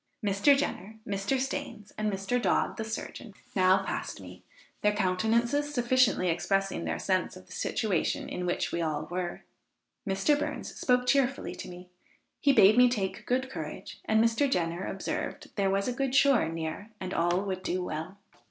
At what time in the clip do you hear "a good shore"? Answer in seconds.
15.87-16.49